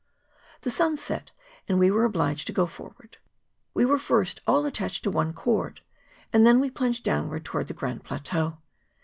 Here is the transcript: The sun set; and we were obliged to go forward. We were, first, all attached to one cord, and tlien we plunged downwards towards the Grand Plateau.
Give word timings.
The 0.61 0.71
sun 0.71 0.97
set; 0.97 1.29
and 1.67 1.77
we 1.77 1.91
were 1.91 2.05
obliged 2.05 2.47
to 2.47 2.53
go 2.53 2.65
forward. 2.65 3.17
We 3.75 3.85
were, 3.85 3.99
first, 3.99 4.41
all 4.47 4.65
attached 4.65 5.03
to 5.03 5.11
one 5.11 5.31
cord, 5.31 5.81
and 6.33 6.43
tlien 6.43 6.59
we 6.59 6.71
plunged 6.71 7.03
downwards 7.03 7.45
towards 7.45 7.67
the 7.67 7.75
Grand 7.75 8.03
Plateau. 8.03 8.57